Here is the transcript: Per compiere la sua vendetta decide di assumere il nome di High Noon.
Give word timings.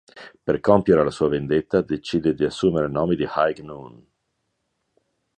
Per 0.45 0.59
compiere 0.59 1.03
la 1.03 1.11
sua 1.11 1.27
vendetta 1.27 1.83
decide 1.83 2.33
di 2.33 2.43
assumere 2.43 2.87
il 2.87 2.91
nome 2.91 3.13
di 3.15 3.21
High 3.35 3.59
Noon. 3.59 4.03